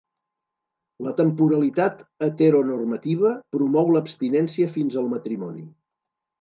La 1.07 1.11
temporalitat 1.19 2.01
heteronormativa 2.29 3.35
promou 3.59 3.95
l'abstinència 3.99 4.75
fins 4.81 5.01
al 5.05 5.15
matrimoni. 5.17 5.67